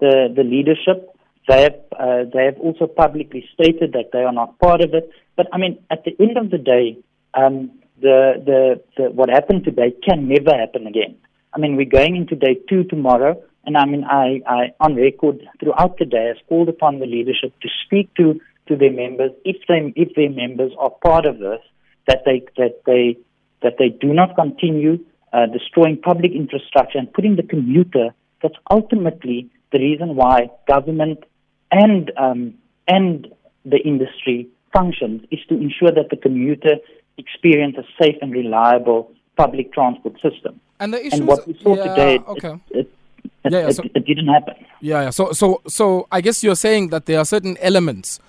the, 0.00 0.32
the 0.34 0.42
leadership. 0.42 1.10
They 1.48 1.62
have 1.62 1.76
uh, 1.98 2.24
they 2.32 2.44
have 2.44 2.58
also 2.58 2.86
publicly 2.86 3.48
stated 3.54 3.92
that 3.92 4.10
they 4.12 4.22
are 4.22 4.32
not 4.32 4.58
part 4.58 4.80
of 4.80 4.94
it. 4.94 5.10
But 5.36 5.46
I 5.52 5.58
mean, 5.58 5.78
at 5.90 6.04
the 6.04 6.14
end 6.18 6.36
of 6.36 6.50
the 6.50 6.58
day, 6.58 6.98
um, 7.34 7.70
the, 8.00 8.42
the 8.44 8.82
the 8.96 9.10
what 9.10 9.28
happened 9.28 9.64
today 9.64 9.94
can 10.06 10.28
never 10.28 10.56
happen 10.56 10.86
again. 10.86 11.16
I 11.52 11.58
mean, 11.58 11.76
we're 11.76 11.84
going 11.84 12.16
into 12.16 12.34
day 12.34 12.58
two 12.68 12.84
tomorrow. 12.84 13.42
And 13.66 13.76
I 13.76 13.86
mean, 13.86 14.04
I, 14.04 14.42
I 14.46 14.72
on 14.80 14.94
record 14.94 15.40
throughout 15.60 15.98
the 15.98 16.04
day 16.04 16.26
has 16.26 16.36
called 16.48 16.68
upon 16.68 16.98
the 16.98 17.06
leadership 17.06 17.58
to 17.62 17.68
speak 17.84 18.12
to, 18.16 18.40
to 18.68 18.76
their 18.76 18.92
members, 18.92 19.30
if 19.44 19.56
they 19.68 19.92
if 19.96 20.14
their 20.14 20.30
members 20.30 20.72
are 20.78 20.90
part 20.90 21.24
of 21.24 21.38
this, 21.38 21.60
that 22.06 22.22
they 22.26 22.42
that 22.56 22.82
they 22.84 23.16
that 23.62 23.76
they 23.78 23.88
do 23.88 24.12
not 24.12 24.34
continue 24.36 24.98
uh, 25.32 25.46
destroying 25.46 25.96
public 25.96 26.32
infrastructure 26.32 26.98
and 26.98 27.12
putting 27.12 27.36
the 27.36 27.42
commuter. 27.42 28.10
That's 28.42 28.56
ultimately 28.70 29.50
the 29.72 29.78
reason 29.78 30.16
why 30.16 30.50
government 30.68 31.24
and 31.70 32.12
um, 32.18 32.54
and 32.86 33.28
the 33.64 33.78
industry 33.78 34.48
functions 34.74 35.22
is 35.30 35.40
to 35.48 35.54
ensure 35.54 35.90
that 35.90 36.10
the 36.10 36.16
commuter 36.16 36.76
experience 37.18 37.76
a 37.78 37.84
safe 38.02 38.16
and 38.22 38.32
reliable 38.32 39.10
public 39.36 39.72
transport 39.72 40.14
system. 40.20 40.60
And 40.80 40.92
the 40.92 41.00
issues, 41.00 41.20
and 41.20 41.28
what 41.28 41.46
we 41.46 41.58
saw 41.62 41.76
yeah, 41.76 41.84
today, 41.88 42.18
okay. 42.28 42.60
it, 42.70 42.78
it, 42.78 42.78
it, 43.24 43.52
Yeah, 43.52 43.58
yeah, 43.60 43.68
it, 43.68 43.76
so- 43.76 43.82
it 43.94 44.04
didn't 44.06 44.28
happen. 44.28 44.54
Yeah, 44.80 45.02
yeah. 45.04 45.10
So, 45.10 45.32
so, 45.32 45.60
so, 45.66 46.06
I 46.12 46.20
guess 46.20 46.42
you're 46.44 46.56
saying 46.56 46.88
that 46.90 47.06
there 47.06 47.18
are 47.18 47.24
certain 47.24 47.56
elements 47.60 48.20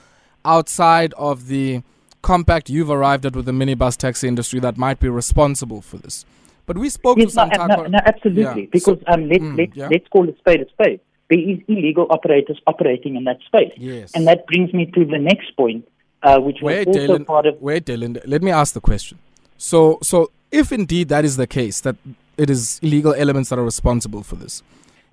outside 0.43 1.13
of 1.17 1.47
the 1.47 1.81
compact 2.21 2.69
you've 2.69 2.89
arrived 2.89 3.25
at 3.25 3.35
with 3.35 3.45
the 3.45 3.51
minibus 3.51 3.97
taxi 3.97 4.27
industry 4.27 4.59
that 4.59 4.77
might 4.77 4.99
be 4.99 5.09
responsible 5.09 5.81
for 5.81 5.97
this. 5.97 6.25
But 6.65 6.77
we 6.77 6.89
spoke 6.89 7.17
Yes, 7.19 7.33
to 7.33 7.45
no, 7.45 7.49
Santaco. 7.51 7.67
no, 7.67 7.83
no, 7.87 7.99
absolutely. 8.05 8.61
Yeah. 8.63 8.67
Because 8.71 8.99
So- 8.99 9.13
um, 9.13 9.29
let, 9.29 9.41
Mm, 9.41 9.57
let, 9.57 9.75
yeah. 9.75 9.87
let's 9.91 10.07
call 10.07 10.27
a 10.29 10.35
spade 10.37 10.61
a 10.61 10.69
spade. 10.69 10.99
There 11.29 11.39
is 11.39 11.59
illegal 11.67 12.07
operators 12.09 12.59
operating 12.67 13.15
in 13.15 13.23
that 13.25 13.39
space. 13.45 13.73
Yes. 13.77 14.11
And 14.15 14.27
that 14.27 14.45
brings 14.47 14.71
me 14.73 14.85
to 14.91 15.05
the 15.05 15.17
next 15.17 15.55
point, 15.57 15.87
uh, 16.23 16.39
which 16.39 16.57
was 16.61 16.75
Wait, 16.75 16.87
also 16.87 16.99
Dylan. 16.99 17.25
part 17.25 17.45
of 17.45 17.61
Wait, 17.61 17.85
Dylan. 17.85 18.21
Let 18.25 18.41
me 18.41 18.51
ask 18.51 18.73
the 18.73 18.81
question. 18.81 19.19
So, 19.57 19.99
so 20.01 20.31
if 20.51 20.71
indeed 20.71 21.09
that 21.09 21.25
is 21.25 21.37
the 21.37 21.47
case, 21.47 21.81
that 21.81 21.95
it 22.37 22.49
is 22.49 22.79
illegal 22.81 23.13
elements 23.13 23.49
that 23.49 23.59
are 23.59 23.63
responsible 23.63 24.23
for 24.23 24.35
this, 24.35 24.63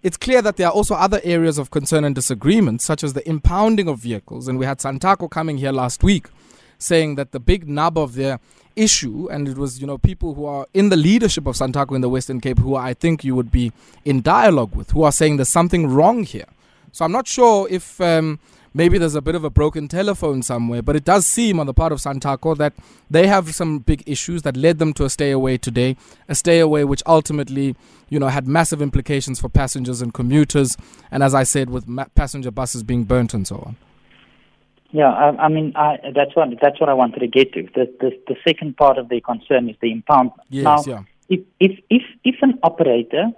it's 0.02 0.16
clear 0.16 0.42
that 0.42 0.56
there 0.56 0.66
are 0.66 0.72
also 0.72 0.94
other 0.94 1.20
areas 1.22 1.58
of 1.58 1.70
concern 1.70 2.04
and 2.04 2.14
disagreement, 2.14 2.80
such 2.80 3.04
as 3.04 3.12
the 3.12 3.26
impounding 3.28 3.88
of 3.88 4.00
vehicles. 4.00 4.48
And 4.48 4.58
we 4.58 4.66
had 4.66 4.78
Santaco 4.78 5.30
coming 5.30 5.58
here 5.58 5.70
last 5.70 6.02
week, 6.02 6.26
saying 6.78 7.14
that 7.14 7.30
the 7.30 7.38
big 7.38 7.68
nub 7.68 7.96
of 7.96 8.14
their 8.14 8.40
issue, 8.74 9.28
and 9.30 9.48
it 9.48 9.56
was 9.56 9.80
you 9.80 9.86
know 9.86 9.98
people 9.98 10.34
who 10.34 10.44
are 10.46 10.66
in 10.74 10.88
the 10.88 10.96
leadership 10.96 11.46
of 11.46 11.54
Santaco 11.54 11.94
in 11.94 12.00
the 12.00 12.08
Western 12.08 12.40
Cape, 12.40 12.58
who 12.58 12.74
I 12.74 12.94
think 12.94 13.22
you 13.22 13.36
would 13.36 13.52
be 13.52 13.72
in 14.04 14.22
dialogue 14.22 14.74
with, 14.74 14.90
who 14.90 15.02
are 15.04 15.12
saying 15.12 15.36
there's 15.36 15.48
something 15.48 15.88
wrong 15.88 16.24
here. 16.24 16.46
So 16.90 17.04
I'm 17.04 17.12
not 17.12 17.28
sure 17.28 17.68
if 17.70 18.00
um, 18.00 18.38
maybe 18.74 18.98
there's 18.98 19.14
a 19.14 19.22
bit 19.22 19.34
of 19.34 19.44
a 19.44 19.50
broken 19.50 19.88
telephone 19.88 20.42
somewhere, 20.42 20.82
but 20.82 20.96
it 20.96 21.04
does 21.04 21.26
seem 21.26 21.60
on 21.60 21.66
the 21.66 21.74
part 21.74 21.92
of 21.92 21.98
Santaco 21.98 22.56
that 22.56 22.72
they 23.10 23.26
have 23.26 23.54
some 23.54 23.78
big 23.80 24.02
issues 24.06 24.42
that 24.42 24.56
led 24.56 24.78
them 24.78 24.92
to 24.94 25.04
a 25.04 25.10
stay 25.10 25.30
away 25.30 25.58
today, 25.58 25.96
a 26.28 26.34
stay 26.34 26.60
away 26.60 26.84
which 26.84 27.02
ultimately, 27.06 27.76
you 28.08 28.18
know, 28.18 28.28
had 28.28 28.46
massive 28.46 28.82
implications 28.82 29.40
for 29.40 29.48
passengers 29.48 30.02
and 30.02 30.14
commuters, 30.14 30.76
and 31.10 31.22
as 31.22 31.34
I 31.34 31.42
said, 31.42 31.70
with 31.70 31.86
ma- 31.88 32.06
passenger 32.14 32.50
buses 32.50 32.82
being 32.82 33.04
burnt 33.04 33.34
and 33.34 33.46
so 33.46 33.56
on. 33.56 33.76
Yeah, 34.92 35.10
I, 35.10 35.44
I 35.44 35.48
mean, 35.48 35.72
I, 35.74 35.96
that's 36.14 36.36
what 36.36 36.48
that's 36.60 36.78
what 36.78 36.90
I 36.90 36.94
wanted 36.94 37.20
to 37.20 37.26
get 37.26 37.54
to. 37.54 37.62
The, 37.62 37.90
the 37.98 38.10
the 38.28 38.36
second 38.46 38.76
part 38.76 38.98
of 38.98 39.08
the 39.08 39.22
concern 39.22 39.70
is 39.70 39.76
the 39.80 39.90
impoundment. 39.90 40.34
Yes, 40.50 40.64
now, 40.64 40.82
yeah. 40.86 41.02
if, 41.30 41.40
if 41.60 41.80
if 41.88 42.02
if 42.24 42.34
an 42.42 42.58
operator 42.62 43.30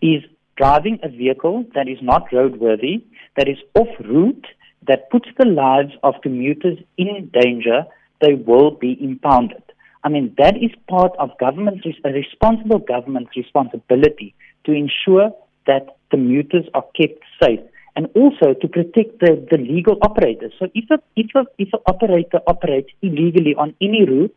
is 0.00 0.22
driving 0.56 1.00
a 1.02 1.08
vehicle 1.08 1.64
that 1.74 1.88
is 1.88 1.98
not 2.02 2.30
roadworthy, 2.30 3.02
that 3.36 3.48
is 3.48 3.58
off 3.74 3.88
route, 4.00 4.46
that 4.86 5.10
puts 5.10 5.28
the 5.38 5.46
lives 5.46 5.92
of 6.02 6.14
commuters 6.22 6.78
in 6.96 7.30
danger, 7.32 7.84
they 8.20 8.34
will 8.34 8.70
be 8.70 8.96
impounded. 9.00 9.62
I 10.04 10.08
mean, 10.08 10.34
that 10.38 10.56
is 10.56 10.70
part 10.88 11.12
of 11.18 11.30
government's 11.38 11.86
a 12.04 12.08
responsible 12.08 12.80
government's 12.80 13.36
responsibility 13.36 14.34
to 14.64 14.72
ensure 14.72 15.32
that 15.66 15.96
commuters 16.10 16.64
are 16.74 16.84
kept 16.96 17.22
safe 17.42 17.60
and 17.94 18.08
also 18.14 18.54
to 18.54 18.68
protect 18.68 19.20
the, 19.20 19.46
the 19.50 19.58
legal 19.58 19.98
operators. 20.02 20.52
So 20.58 20.66
if 20.74 20.90
a, 20.90 20.98
if 21.14 21.30
a, 21.34 21.46
if 21.58 21.68
an 21.72 21.80
operator 21.86 22.40
operates 22.46 22.88
illegally 23.02 23.54
on 23.54 23.74
any 23.80 24.04
route 24.04 24.34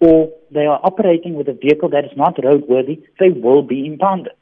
or 0.00 0.32
they 0.50 0.66
are 0.66 0.80
operating 0.82 1.34
with 1.34 1.48
a 1.48 1.52
vehicle 1.52 1.90
that 1.90 2.04
is 2.04 2.16
not 2.16 2.36
roadworthy, 2.36 3.02
they 3.20 3.28
will 3.28 3.62
be 3.62 3.86
impounded. 3.86 4.32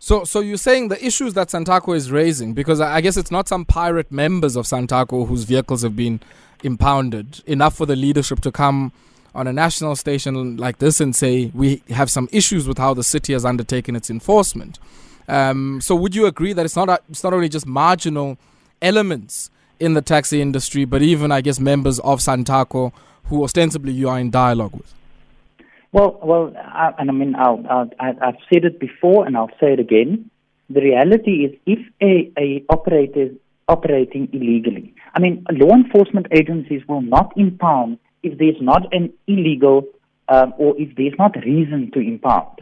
So, 0.00 0.24
so 0.24 0.40
you're 0.40 0.56
saying 0.56 0.88
the 0.88 1.04
issues 1.04 1.34
that 1.34 1.48
Santaco 1.48 1.96
is 1.96 2.10
raising, 2.10 2.54
because 2.54 2.80
I 2.80 3.00
guess 3.00 3.16
it's 3.16 3.30
not 3.30 3.48
some 3.48 3.64
pirate 3.64 4.12
members 4.12 4.54
of 4.54 4.64
Santaco 4.64 5.26
whose 5.26 5.44
vehicles 5.44 5.82
have 5.82 5.96
been 5.96 6.20
impounded, 6.62 7.42
enough 7.46 7.74
for 7.76 7.86
the 7.86 7.96
leadership 7.96 8.40
to 8.40 8.52
come 8.52 8.92
on 9.34 9.46
a 9.46 9.52
national 9.52 9.96
station 9.96 10.56
like 10.56 10.78
this 10.78 11.00
and 11.00 11.14
say 11.14 11.50
we 11.54 11.82
have 11.90 12.10
some 12.10 12.28
issues 12.32 12.66
with 12.66 12.78
how 12.78 12.94
the 12.94 13.04
city 13.04 13.32
has 13.32 13.44
undertaken 13.44 13.96
its 13.96 14.08
enforcement. 14.10 14.78
Um, 15.26 15.80
so, 15.80 15.94
would 15.94 16.14
you 16.14 16.26
agree 16.26 16.52
that 16.52 16.64
it's 16.64 16.76
not 16.76 16.88
a, 16.88 17.00
it's 17.10 17.22
not 17.22 17.34
only 17.34 17.48
just 17.48 17.66
marginal 17.66 18.38
elements 18.80 19.50
in 19.78 19.94
the 19.94 20.02
taxi 20.02 20.40
industry, 20.40 20.84
but 20.84 21.02
even 21.02 21.30
I 21.30 21.40
guess 21.40 21.60
members 21.60 21.98
of 22.00 22.20
Santaco 22.20 22.92
who 23.24 23.44
ostensibly 23.44 23.92
you 23.92 24.08
are 24.08 24.18
in 24.18 24.30
dialogue 24.30 24.72
with? 24.72 24.94
Well, 25.92 26.18
well, 26.22 26.52
I, 26.56 26.92
and 26.98 27.10
I 27.10 27.12
mean, 27.12 27.34
I'll, 27.34 27.64
I'll, 27.68 27.90
I've 27.98 28.36
said 28.52 28.64
it 28.64 28.78
before, 28.78 29.26
and 29.26 29.36
I'll 29.36 29.50
say 29.60 29.72
it 29.72 29.80
again. 29.80 30.30
The 30.68 30.82
reality 30.82 31.46
is, 31.46 31.58
if 31.66 31.78
a, 32.02 32.30
a 32.38 32.64
operator 32.68 33.22
is 33.22 33.32
operating 33.68 34.28
illegally, 34.32 34.94
I 35.14 35.20
mean, 35.20 35.44
law 35.50 35.74
enforcement 35.74 36.26
agencies 36.30 36.82
will 36.88 37.00
not 37.00 37.32
impound 37.36 37.98
if 38.22 38.38
there's 38.38 38.60
not 38.60 38.92
an 38.92 39.12
illegal 39.26 39.84
um, 40.28 40.52
or 40.58 40.74
if 40.78 40.94
there's 40.96 41.14
not 41.18 41.34
reason 41.36 41.90
to 41.92 42.00
impound. 42.00 42.58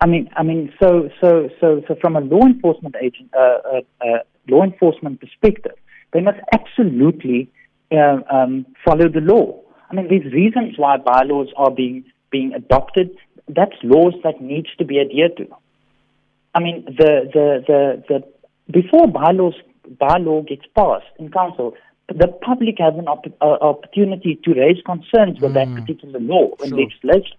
I 0.00 0.06
mean, 0.06 0.30
I 0.36 0.42
mean, 0.42 0.72
so, 0.82 1.10
so, 1.20 1.48
so, 1.60 1.82
so, 1.86 1.94
from 2.00 2.16
a 2.16 2.20
law 2.20 2.46
enforcement 2.46 2.96
agent, 3.00 3.30
uh, 3.36 3.40
uh, 3.40 3.80
uh, 4.00 4.18
law 4.48 4.64
enforcement 4.64 5.20
perspective, 5.20 5.74
they 6.12 6.20
must 6.20 6.38
absolutely 6.54 7.50
uh, 7.92 8.18
um, 8.32 8.66
follow 8.84 9.08
the 9.08 9.20
law. 9.20 9.60
I 9.90 9.94
mean, 9.94 10.06
there's 10.08 10.32
reasons 10.32 10.74
why 10.76 10.96
bylaws 10.96 11.48
are 11.56 11.70
being 11.70 12.04
being 12.30 12.52
adopted. 12.54 13.10
That's 13.48 13.74
laws 13.82 14.14
that 14.22 14.40
needs 14.40 14.68
to 14.78 14.84
be 14.84 15.00
adhered 15.00 15.36
to. 15.38 15.48
I 16.54 16.60
mean, 16.60 16.84
the 16.86 17.28
the 17.32 17.64
the, 17.66 18.04
the 18.08 18.72
before 18.72 19.08
bylaws 19.08 19.54
bylaw 20.00 20.46
gets 20.46 20.64
passed 20.76 21.06
in 21.18 21.30
council, 21.30 21.74
the 22.08 22.28
public 22.28 22.76
has 22.78 22.94
an 22.96 23.08
opp- 23.08 23.36
uh, 23.40 23.58
opportunity 23.60 24.38
to 24.44 24.54
raise 24.54 24.80
concerns 24.84 25.40
with 25.40 25.54
that 25.54 25.74
particular 25.74 26.20
law 26.20 26.50
and 26.60 26.70
Sure. 26.70 26.78
legislation. 26.78 27.36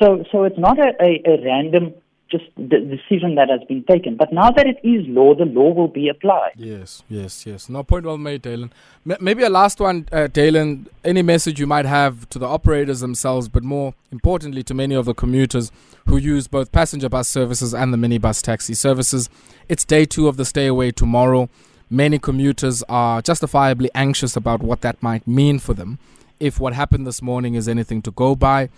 So, 0.00 0.24
so 0.30 0.42
it's 0.42 0.58
not 0.58 0.78
a, 0.78 0.90
a, 1.00 1.22
a 1.24 1.44
random 1.44 1.94
just 2.34 2.50
the 2.56 2.80
decision 2.96 3.36
that 3.36 3.48
has 3.48 3.60
been 3.68 3.84
taken. 3.84 4.16
But 4.16 4.32
now 4.32 4.50
that 4.50 4.66
it 4.66 4.78
is 4.82 5.06
law, 5.08 5.34
the 5.34 5.44
law 5.44 5.70
will 5.72 5.88
be 5.88 6.08
applied. 6.08 6.52
Yes, 6.56 7.02
yes, 7.08 7.46
yes. 7.46 7.68
No 7.68 7.82
point 7.84 8.04
well 8.04 8.18
made, 8.18 8.42
Daylin. 8.42 8.70
M- 9.08 9.16
maybe 9.20 9.42
a 9.44 9.50
last 9.50 9.78
one, 9.80 10.08
uh, 10.10 10.28
Daylin. 10.38 10.86
Any 11.04 11.22
message 11.22 11.60
you 11.60 11.66
might 11.66 11.86
have 11.86 12.28
to 12.30 12.38
the 12.38 12.46
operators 12.46 13.00
themselves, 13.00 13.48
but 13.48 13.62
more 13.62 13.94
importantly 14.10 14.62
to 14.64 14.74
many 14.74 14.94
of 14.94 15.04
the 15.04 15.14
commuters 15.14 15.70
who 16.08 16.16
use 16.16 16.48
both 16.48 16.72
passenger 16.72 17.08
bus 17.08 17.28
services 17.28 17.72
and 17.74 17.92
the 17.92 17.98
minibus 17.98 18.42
taxi 18.42 18.74
services. 18.74 19.30
It's 19.68 19.84
day 19.84 20.04
two 20.04 20.26
of 20.26 20.36
the 20.36 20.44
stay 20.44 20.66
away 20.66 20.90
tomorrow. 20.90 21.48
Many 21.88 22.18
commuters 22.18 22.82
are 22.88 23.22
justifiably 23.22 23.90
anxious 23.94 24.36
about 24.36 24.62
what 24.62 24.80
that 24.80 25.02
might 25.02 25.26
mean 25.28 25.58
for 25.58 25.74
them. 25.74 25.98
If 26.40 26.58
what 26.58 26.72
happened 26.72 27.06
this 27.06 27.22
morning 27.22 27.54
is 27.54 27.68
anything 27.68 28.02
to 28.02 28.10
go 28.10 28.34
by, 28.34 28.70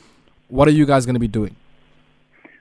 what 0.49 0.69
are 0.69 0.73
you 0.73 0.85
guys 0.85 1.07
going 1.07 1.15
to 1.15 1.21
be 1.21 1.29
doing? 1.29 1.57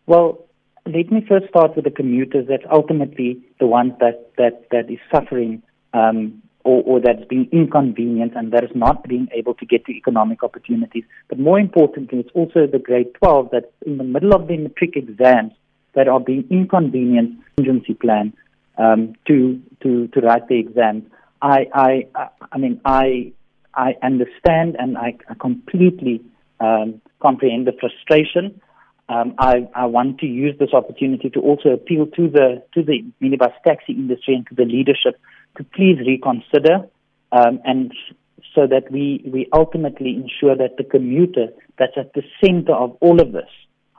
Well, 0.07 0.44
let 0.85 1.11
me 1.11 1.25
first 1.27 1.47
start 1.49 1.75
with 1.75 1.85
the 1.85 1.91
commuters. 1.91 2.47
That's 2.47 2.63
ultimately 2.71 3.43
the 3.59 3.65
ones 3.65 3.93
that 3.99 4.31
that 4.37 4.69
that 4.71 4.89
is 4.89 4.99
suffering 5.11 5.63
um, 5.93 6.41
or, 6.63 6.83
or 6.83 6.99
that's 6.99 7.25
being 7.27 7.49
inconvenienced 7.51 8.35
and 8.35 8.51
that 8.51 8.63
is 8.63 8.71
not 8.75 9.07
being 9.07 9.27
able 9.33 9.53
to 9.55 9.65
get 9.65 9.85
to 9.85 9.91
economic 9.91 10.43
opportunities. 10.43 11.03
But 11.27 11.39
more 11.39 11.59
importantly, 11.59 12.19
it's 12.19 12.29
also 12.33 12.67
the 12.67 12.79
grade 12.79 13.13
12 13.15 13.49
that's 13.51 13.65
in 13.85 13.97
the 13.97 14.03
middle 14.03 14.33
of 14.33 14.47
the 14.47 14.57
matric 14.57 14.95
exams 14.95 15.53
that 15.93 16.07
are 16.07 16.19
being 16.19 16.45
inconvenienced 16.49 17.37
contingency 17.55 17.93
plan 17.95 18.33
um, 18.77 19.13
to 19.27 19.61
to 19.81 20.07
to 20.09 20.19
write 20.21 20.47
the 20.47 20.59
exams. 20.59 21.03
I 21.41 21.67
I- 21.73 22.29
I 22.51 22.57
mean 22.57 22.79
I 22.85 23.31
I 23.73 23.95
understand 24.03 24.75
and 24.79 24.97
I, 24.97 25.17
I 25.29 25.33
completely 25.33 26.21
um, 26.59 27.01
comprehend 27.21 27.67
the 27.67 27.73
frustration. 27.79 28.61
Um, 29.07 29.35
I, 29.37 29.67
I 29.75 29.85
want 29.85 30.19
to 30.19 30.25
use 30.25 30.57
this 30.59 30.73
opportunity 30.73 31.29
to 31.29 31.39
also 31.39 31.69
appeal 31.69 32.07
to 32.07 32.27
the 32.27 32.63
to 32.73 32.81
the 32.81 33.05
minibus 33.21 33.53
taxi 33.65 33.93
industry 33.93 34.33
and 34.35 34.47
to 34.47 34.55
the 34.55 34.65
leadership 34.65 35.19
to 35.57 35.63
please 35.63 35.99
reconsider 36.05 36.89
um, 37.31 37.59
and 37.65 37.93
so 38.55 38.65
that 38.67 38.89
we, 38.91 39.21
we 39.31 39.47
ultimately 39.53 40.15
ensure 40.15 40.55
that 40.55 40.77
the 40.77 40.83
commuter 40.83 41.47
that's 41.77 41.97
at 41.97 42.13
the 42.13 42.23
center 42.43 42.73
of 42.73 42.97
all 43.01 43.21
of 43.21 43.33
this 43.33 43.49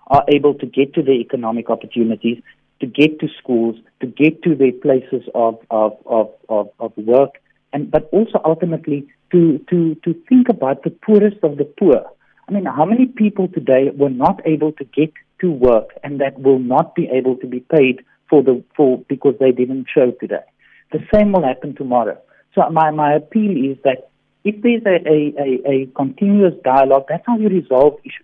are 0.09 0.25
able 0.35 0.55
to 0.55 0.67
get 0.67 0.95
to 0.95 1.03
their 1.03 1.15
economic 1.15 1.69
opportunities, 1.69 2.43
to 2.81 2.87
get 2.87 3.21
to 3.21 3.29
schools, 3.39 3.77
to 4.01 4.07
get 4.07 4.43
to 4.43 4.55
their 4.55 4.73
places 4.73 5.29
of, 5.35 5.59
of, 5.71 5.93
of, 6.07 6.31
of, 6.49 6.71
of 6.81 6.93
work, 6.97 7.31
and 7.73 7.91
but 7.91 8.09
also 8.13 8.41
ultimately 8.45 9.07
to, 9.33 9.59
to, 9.69 9.95
to 10.05 10.15
think 10.29 10.49
about 10.49 10.83
the 10.85 10.91
poorest 10.91 11.37
of 11.43 11.59
the 11.59 11.65
poor. 11.65 12.05
I 12.49 12.53
mean, 12.53 12.65
how 12.65 12.85
many 12.85 13.07
people 13.07 13.49
today 13.49 13.91
were 13.95 14.11
not 14.11 14.41
able 14.47 14.73
to 14.73 14.85
get 14.85 15.13
to 15.41 15.51
work 15.51 15.91
and 16.05 16.21
that 16.21 16.39
will 16.39 16.61
not 16.61 16.95
be 16.95 17.09
able 17.13 17.37
to 17.37 17.47
be 17.47 17.61
paid 17.61 18.05
for 18.31 18.43
the 18.43 18.63
for 18.77 18.99
because 19.09 19.35
they 19.41 19.51
didn't 19.51 19.87
show 19.93 20.13
today? 20.13 20.45
The 20.93 21.01
same 21.13 21.33
will 21.33 21.43
happen 21.43 21.75
tomorrow. 21.75 22.19
So 22.55 22.69
my, 22.71 22.91
my 22.91 23.15
appeal 23.15 23.51
is 23.73 23.79
that 23.85 24.11
if 24.45 24.63
there's 24.63 24.83
a, 24.87 24.97
a, 25.09 25.35
a, 25.43 25.83
a 25.83 25.87
continuous 25.97 26.55
dialogue, 26.65 27.07
that's 27.09 27.25
how 27.27 27.37
you 27.37 27.49
resolve 27.49 27.99
issues. 28.05 28.23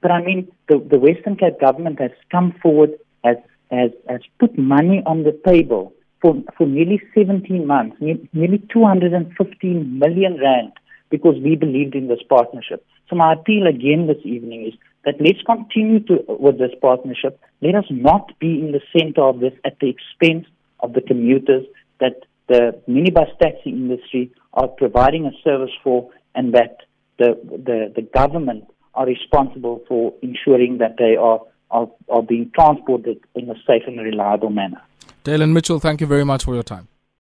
But 0.00 0.12
I 0.12 0.22
mean, 0.22 0.52
the, 0.68 0.78
the 0.78 0.98
Western 0.98 1.36
Cape 1.36 1.60
government 1.60 2.00
has 2.00 2.12
come 2.30 2.54
forward, 2.62 2.92
has, 3.24 3.36
has, 3.72 3.90
has 4.08 4.20
put 4.38 4.56
money 4.56 5.02
on 5.04 5.24
the 5.24 5.38
table 5.44 5.92
for, 6.22 6.36
for 6.56 6.66
nearly 6.66 7.02
17 7.14 7.66
months, 7.66 7.96
ne- 8.00 8.28
nearly 8.32 8.62
215 8.72 9.98
million 9.98 10.38
rand, 10.40 10.72
because 11.10 11.36
we 11.42 11.56
believed 11.56 11.94
in 11.94 12.08
this 12.08 12.22
partnership. 12.28 12.84
So 13.08 13.16
my 13.16 13.34
appeal 13.34 13.66
again 13.66 14.06
this 14.06 14.24
evening 14.24 14.66
is 14.66 14.74
that 15.04 15.14
let's 15.20 15.42
continue 15.46 16.00
to, 16.00 16.24
with 16.28 16.58
this 16.58 16.72
partnership. 16.80 17.40
Let 17.62 17.74
us 17.76 17.84
not 17.90 18.38
be 18.38 18.60
in 18.60 18.72
the 18.72 18.80
center 18.96 19.22
of 19.22 19.40
this 19.40 19.52
at 19.64 19.78
the 19.80 19.88
expense 19.88 20.46
of 20.80 20.92
the 20.92 21.00
commuters 21.00 21.64
that 22.00 22.24
the 22.48 22.80
minibus 22.88 23.30
taxi 23.40 23.70
industry 23.70 24.32
are 24.52 24.68
providing 24.68 25.26
a 25.26 25.32
service 25.42 25.74
for 25.82 26.10
and 26.34 26.54
that 26.54 26.78
the, 27.18 27.38
the, 27.44 27.92
the 27.94 28.02
government 28.02 28.64
are 28.94 29.06
responsible 29.06 29.82
for 29.88 30.12
ensuring 30.22 30.78
that 30.78 30.96
they 30.98 31.16
are, 31.16 31.40
are, 31.70 31.88
are 32.08 32.22
being 32.22 32.50
transported 32.54 33.20
in 33.34 33.50
a 33.50 33.54
safe 33.66 33.82
and 33.86 33.98
reliable 34.00 34.50
manner. 34.50 34.82
Daylin 35.24 35.52
Mitchell, 35.52 35.80
thank 35.80 36.00
you 36.00 36.06
very 36.06 36.24
much 36.24 36.44
for 36.44 36.54
your 36.54 36.62
time. 36.62 36.88